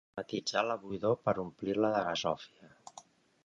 [0.13, 2.75] Tematitzar la buidor per omplir-la de gasòfia.